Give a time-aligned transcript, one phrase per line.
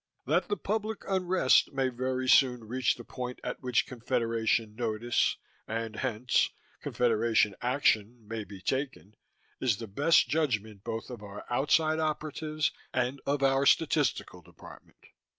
[0.25, 5.97] That the public unrest may very soon reach the point at which Confederation notice, and
[5.97, 9.15] hence Confederation action, may be taken
[9.59, 14.97] is the best judgment both of our outside operatives and of our statistical department.